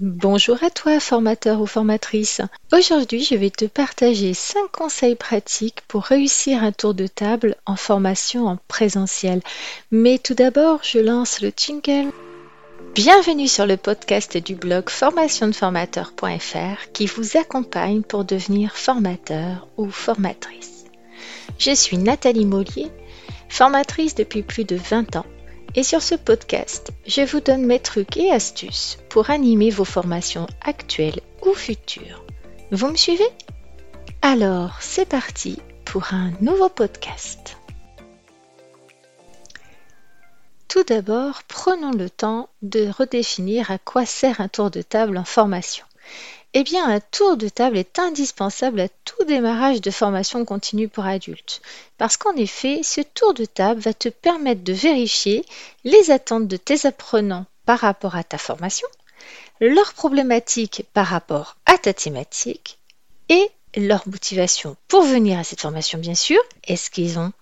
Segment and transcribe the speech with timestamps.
[0.00, 2.40] Bonjour à toi, formateur ou formatrice.
[2.72, 7.76] Aujourd'hui, je vais te partager 5 conseils pratiques pour réussir un tour de table en
[7.76, 9.40] formation en présentiel.
[9.92, 12.10] Mais tout d'abord, je lance le jingle.
[12.96, 20.86] Bienvenue sur le podcast du blog formationdeformateur.fr qui vous accompagne pour devenir formateur ou formatrice.
[21.56, 22.90] Je suis Nathalie Mollier,
[23.48, 25.26] formatrice depuis plus de 20 ans
[25.74, 30.46] et sur ce podcast, je vous donne mes trucs et astuces pour animer vos formations
[30.62, 32.24] actuelles ou futures.
[32.70, 33.28] Vous me suivez?
[34.22, 37.56] Alors, c'est parti pour un nouveau podcast.
[40.68, 45.24] Tout d'abord, prenons le temps de redéfinir à quoi sert un tour de table en
[45.24, 45.84] formation.
[46.56, 51.04] Eh bien, un tour de table est indispensable à tout démarrage de formation continue pour
[51.04, 51.60] adultes,
[51.98, 55.44] parce qu'en effet, ce tour de table va te permettre de vérifier
[55.82, 58.86] les attentes de tes apprenants par rapport à ta formation,
[59.60, 62.78] leurs problématiques par rapport à ta thématique
[63.28, 66.40] et leur motivation pour venir à cette formation, bien sûr.
[66.68, 67.32] Est-ce qu'ils ont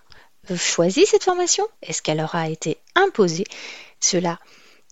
[0.55, 1.67] choisi cette formation?
[1.83, 3.45] Est-ce qu'elle leur a été imposée?
[3.99, 4.39] Cela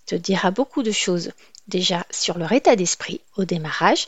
[0.06, 1.32] te dira beaucoup de choses
[1.68, 4.06] déjà sur leur état d'esprit au démarrage.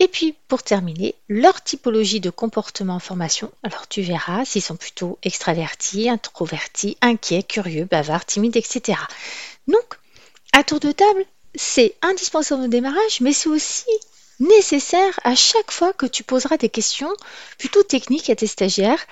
[0.00, 3.52] Et puis, pour terminer, leur typologie de comportement en formation.
[3.62, 8.98] Alors, tu verras s'ils sont plutôt extravertis, introvertis, inquiets, curieux, bavards, timides, etc.
[9.68, 9.98] Donc,
[10.52, 13.84] à tour de table, c'est indispensable au démarrage, mais c'est aussi
[14.40, 17.12] nécessaire à chaque fois que tu poseras des questions
[17.58, 19.04] plutôt techniques à tes stagiaires,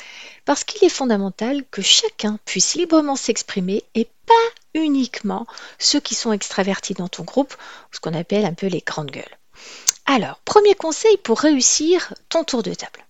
[0.45, 5.47] parce qu'il est fondamental que chacun puisse librement s'exprimer et pas uniquement
[5.79, 7.55] ceux qui sont extravertis dans ton groupe,
[7.92, 9.39] ce qu'on appelle un peu les grandes gueules.
[10.06, 13.05] Alors, premier conseil pour réussir ton tour de table.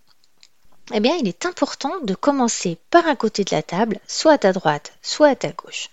[0.92, 4.38] Eh bien, il est important de commencer par un côté de la table, soit à
[4.38, 5.88] ta droite, soit à ta gauche.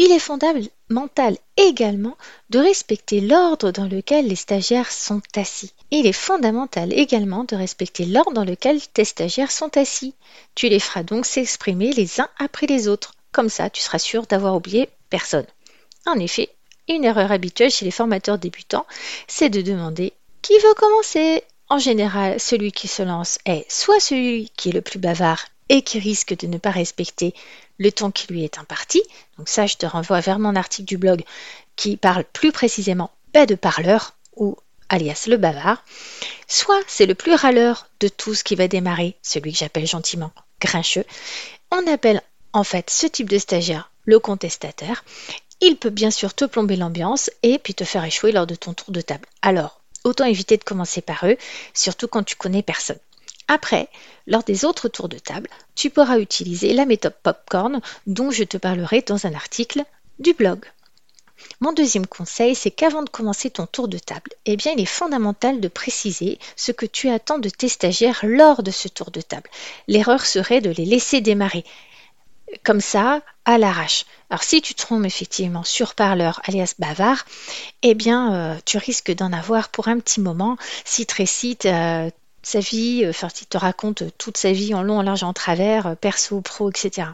[0.00, 2.16] Il est fondamental également
[2.50, 5.72] de respecter l'ordre dans lequel les stagiaires sont assis.
[5.90, 10.14] Il est fondamental également de respecter l'ordre dans lequel tes stagiaires sont assis.
[10.54, 13.12] Tu les feras donc s'exprimer les uns après les autres.
[13.32, 15.46] Comme ça, tu seras sûr d'avoir oublié personne.
[16.06, 16.48] En effet,
[16.88, 18.86] une erreur habituelle chez les formateurs débutants,
[19.26, 20.12] c'est de demander
[20.42, 21.42] qui veut commencer?
[21.68, 25.82] En général, celui qui se lance est soit celui qui est le plus bavard et
[25.82, 27.34] qui risque de ne pas respecter
[27.78, 29.02] le temps qui lui est imparti.
[29.36, 31.22] Donc ça, je te renvoie vers mon article du blog
[31.76, 34.56] qui parle plus précisément pas de parleur ou
[34.88, 35.84] alias le bavard.
[36.46, 41.04] Soit c'est le plus râleur de tous qui va démarrer, celui que j'appelle gentiment grincheux.
[41.70, 45.04] On appelle en fait ce type de stagiaire le contestataire.
[45.60, 48.72] Il peut bien sûr te plomber l'ambiance et puis te faire échouer lors de ton
[48.72, 49.26] tour de table.
[49.42, 51.36] Alors, autant éviter de commencer par eux,
[51.74, 52.98] surtout quand tu connais personne.
[53.48, 53.88] Après,
[54.26, 58.58] lors des autres tours de table, tu pourras utiliser la méthode Popcorn dont je te
[58.58, 59.84] parlerai dans un article
[60.18, 60.64] du blog.
[61.60, 64.86] Mon deuxième conseil, c'est qu'avant de commencer ton tour de table, eh bien, il est
[64.86, 69.20] fondamental de préciser ce que tu attends de tes stagiaires lors de ce tour de
[69.20, 69.48] table.
[69.86, 71.64] L'erreur serait de les laisser démarrer
[72.64, 74.04] comme ça, à l'arrache.
[74.30, 77.24] Alors si tu trompes effectivement sur parleur alias bavard,
[77.82, 82.10] eh bien euh, tu risques d'en avoir pour un petit moment si te récite euh,
[82.42, 85.96] sa vie, euh, enfin te raconte toute sa vie en long, en large, en travers,
[85.96, 87.08] perso, pro, etc.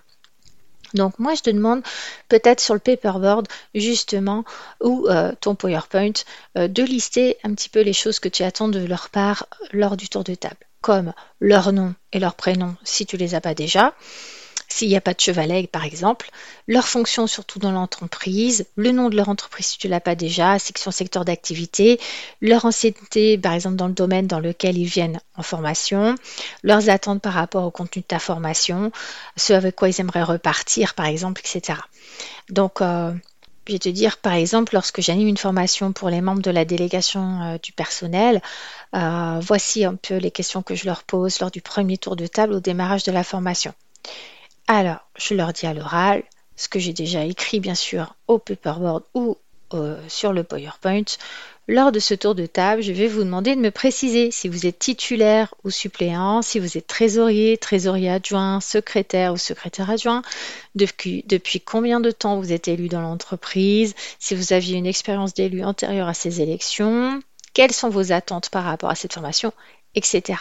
[0.95, 1.83] Donc moi je te demande
[2.29, 4.45] peut-être sur le paperboard justement
[4.81, 5.09] ou
[5.41, 6.13] ton PowerPoint
[6.55, 10.09] de lister un petit peu les choses que tu attends de leur part lors du
[10.09, 13.93] tour de table, comme leur nom et leur prénom si tu les as pas déjà,
[14.75, 16.31] s'il n'y a pas de chevalet par exemple,
[16.67, 20.17] leur fonction surtout dans l'entreprise, le nom de leur entreprise si tu ne l'as pas
[20.17, 22.01] déjà, section secteur d'activité,
[22.41, 26.17] leur ancienneté par exemple dans le domaine dans lequel ils viennent en formation,
[26.65, 28.91] leurs attentes par rapport au contenu de ta formation,
[29.37, 31.79] ce avec quoi ils aimeraient repartir par exemple, etc.
[32.51, 33.13] Donc euh,
[33.67, 36.65] je vais te dire, par exemple, lorsque j'anime une formation pour les membres de la
[36.65, 38.43] délégation euh, du personnel,
[38.95, 42.27] euh, voici un peu les questions que je leur pose lors du premier tour de
[42.27, 43.73] table au démarrage de la formation.
[44.67, 46.23] Alors, je leur dis à l'oral
[46.57, 49.37] ce que j'ai déjà écrit, bien sûr, au paperboard ou
[49.75, 51.05] euh, sur le PowerPoint.
[51.67, 54.67] Lors de ce tour de table, je vais vous demander de me préciser si vous
[54.67, 60.23] êtes titulaire ou suppléant, si vous êtes trésorier, trésorier adjoint, secrétaire ou secrétaire adjoint,
[60.75, 65.33] depuis, depuis combien de temps vous êtes élu dans l'entreprise, si vous aviez une expérience
[65.33, 67.21] d'élu antérieure à ces élections,
[67.55, 69.53] quelles sont vos attentes par rapport à cette formation,
[69.95, 70.39] etc.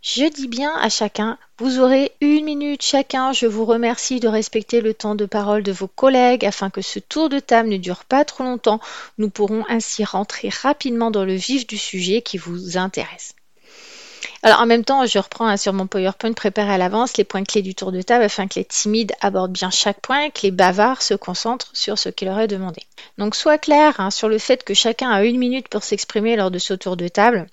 [0.00, 3.32] Je dis bien à chacun, vous aurez une minute chacun.
[3.32, 7.00] Je vous remercie de respecter le temps de parole de vos collègues afin que ce
[7.00, 8.80] tour de table ne dure pas trop longtemps.
[9.18, 13.34] Nous pourrons ainsi rentrer rapidement dans le vif du sujet qui vous intéresse.
[14.44, 17.42] Alors en même temps, je reprends hein, sur mon PowerPoint préparé à l'avance les points
[17.42, 20.42] clés du tour de table afin que les timides abordent bien chaque point et que
[20.44, 22.82] les bavards se concentrent sur ce qui leur est demandé.
[23.18, 26.52] Donc sois clair hein, sur le fait que chacun a une minute pour s'exprimer lors
[26.52, 27.48] de ce tour de table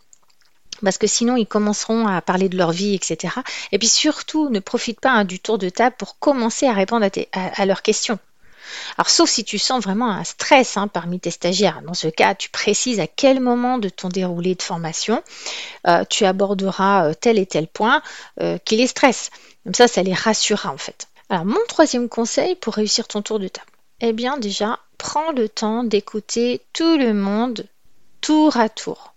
[0.84, 3.36] parce que sinon ils commenceront à parler de leur vie, etc.
[3.72, 7.08] Et puis surtout, ne profite pas hein, du tour de table pour commencer à répondre
[7.34, 8.20] à, leurs questions.
[8.98, 11.82] Alors sauf si tu sens vraiment un stress hein, parmi tes stagiaires.
[11.84, 15.24] Dans ce cas, tu précises à quel moment de ton déroulé de formation
[15.88, 18.02] euh, tu aborderas euh, tel et tel point
[18.42, 19.30] euh, qui les stresse.
[19.64, 21.08] Comme ça, ça les rassurera en fait.
[21.30, 23.68] Alors mon troisième conseil pour réussir ton tour de table.
[24.02, 27.66] Eh bien déjà, prends le temps d'écouter tout le monde
[28.22, 29.15] tour à tour.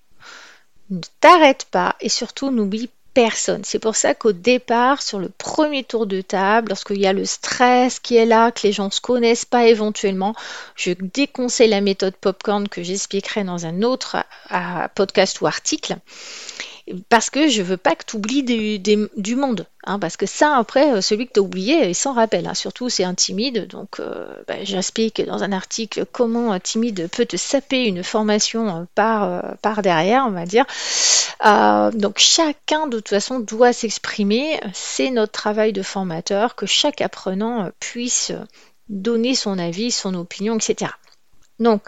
[0.91, 3.65] Ne t'arrête pas et surtout n'oublie personne.
[3.65, 7.25] C'est pour ça qu'au départ, sur le premier tour de table, lorsqu'il y a le
[7.25, 10.35] stress qui est là, que les gens ne se connaissent pas éventuellement,
[10.77, 14.19] je déconseille la méthode popcorn que j'expliquerai dans un autre
[14.53, 15.97] euh, podcast ou article
[17.09, 19.67] parce que je veux pas que tu oublies du, monde.
[19.85, 22.47] Hein, parce que ça, après, euh, celui que tu as oublié, il s'en rappelle.
[22.47, 22.55] Hein.
[22.55, 23.67] surtout, c'est un timide.
[23.67, 28.69] Donc, euh, ben, j'explique dans un article comment un timide peut te saper une formation
[28.69, 30.65] euh, par, par derrière, on va dire.
[31.95, 34.61] donc, chacun, de toute façon, doit s'exprimer.
[34.73, 38.33] C'est notre travail de formateur que chaque apprenant puisse
[38.89, 40.93] donner son avis, son opinion, etc.
[41.59, 41.83] Donc,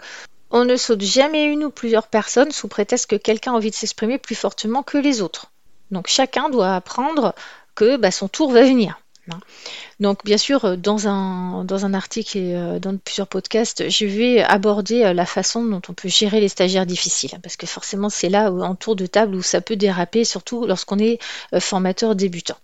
[0.51, 3.75] on ne saute jamais une ou plusieurs personnes sous prétexte que quelqu'un a envie de
[3.75, 5.47] s'exprimer plus fortement que les autres.
[5.91, 7.33] Donc chacun doit apprendre
[7.75, 9.00] que bah, son tour va venir.
[9.99, 14.41] Donc bien sûr, dans un, dans un article et euh, dans plusieurs podcasts, je vais
[14.41, 18.29] aborder euh, la façon dont on peut gérer les stagiaires difficiles, parce que forcément c'est
[18.29, 21.19] là en tour de table où ça peut déraper, surtout lorsqu'on est
[21.53, 22.57] euh, formateur débutant.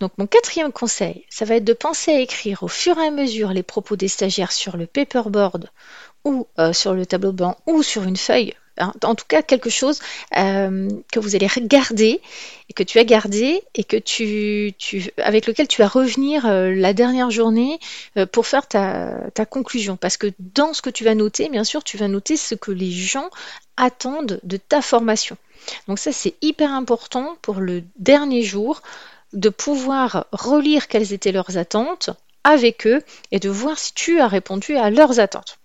[0.00, 3.10] Donc mon quatrième conseil, ça va être de penser à écrire au fur et à
[3.10, 5.68] mesure les propos des stagiaires sur le paperboard
[6.24, 8.54] ou euh, sur le tableau blanc ou sur une feuille.
[8.78, 8.92] Hein.
[9.02, 10.00] en tout cas, quelque chose
[10.36, 12.20] euh, que vous allez regarder
[12.68, 14.74] et que tu as gardé et que tu,
[15.18, 17.78] avec lequel tu vas revenir euh, la dernière journée
[18.32, 19.96] pour faire ta, conclusion.
[19.96, 22.72] Parce que dans ce que tu vas noter, bien sûr, tu vas noter ce que
[22.72, 23.30] les gens
[23.76, 25.36] attendent de ta formation.
[25.88, 28.82] Donc ça, c'est hyper important pour le dernier jour
[29.32, 32.10] de pouvoir relire quelles étaient leurs attentes
[32.44, 35.58] avec eux et de voir si tu as répondu à leurs attentes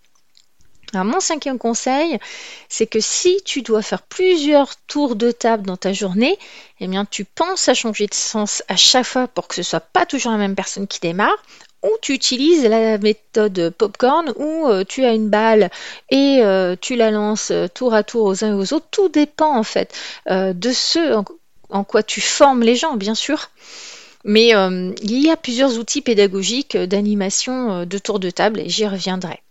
[0.94, 2.18] mon cinquième conseil,
[2.68, 6.38] c'est que si tu dois faire plusieurs tours de table dans ta journée,
[6.80, 9.80] eh bien, tu penses à changer de sens à chaque fois pour que ce soit
[9.80, 11.38] pas toujours la même personne qui démarre,
[11.84, 15.70] ou tu utilises la méthode popcorn où euh, tu as une balle
[16.10, 18.88] et euh, tu la lances euh, tour à tour aux uns et aux autres.
[18.92, 19.96] Tout dépend en fait
[20.28, 21.26] de ce en,
[21.70, 23.50] en, quoi tu formes les gens, bien sûr.
[24.26, 29.42] Mais il y a plusieurs outils pédagogiques d'animation de tour de table et j'y reviendrai.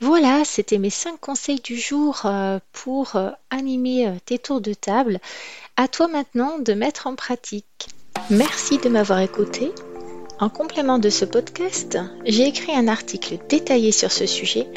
[0.00, 4.74] Voilà, c'était mes cinq conseils du jour euh, pour euh, animer euh, tes tours de
[4.74, 5.18] table.
[5.76, 7.88] À toi maintenant de mettre en pratique.
[8.30, 9.72] Merci de m'avoir écouté.
[10.40, 14.68] En complément de ce podcast, j'ai écrit un article détaillé sur ce sujet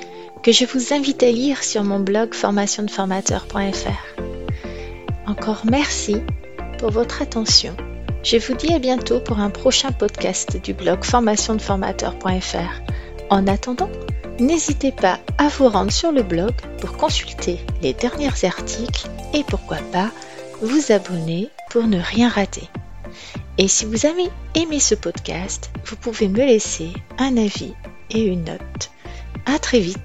[0.41, 4.21] que je vous invite à lire sur mon blog formationdeformateur.fr.
[5.27, 6.15] Encore merci
[6.79, 7.77] pour votre attention.
[8.23, 12.81] Je vous dis à bientôt pour un prochain podcast du blog formationdeformateur.fr.
[13.29, 13.89] En attendant,
[14.41, 19.77] N'hésitez pas à vous rendre sur le blog pour consulter les derniers articles et pourquoi
[19.91, 20.09] pas
[20.63, 22.67] vous abonner pour ne rien rater.
[23.59, 27.75] Et si vous avez aimé ce podcast, vous pouvez me laisser un avis
[28.09, 28.89] et une note.
[29.45, 30.01] À très vite